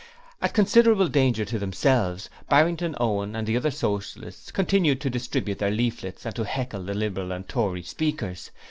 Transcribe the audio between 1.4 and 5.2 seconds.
to themselves, Barrington, Owen and the other Socialists continued to